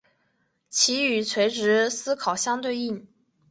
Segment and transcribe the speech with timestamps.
[0.71, 3.05] 其与垂直思考相对应。